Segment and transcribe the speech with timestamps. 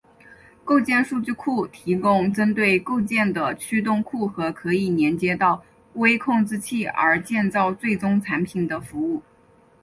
[0.65, 9.21] 构件数据库提供针对构件的驱动库和可以连接到微控制器而建造最终产品的服务。